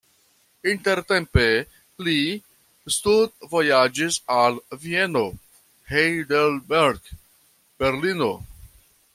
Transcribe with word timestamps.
Intertempe 0.69 1.43
li 2.07 2.15
studvojaĝis 2.95 4.19
al 4.37 4.59
Vieno, 4.87 5.23
Heidelberg, 5.93 7.15
Berlino. 7.85 8.33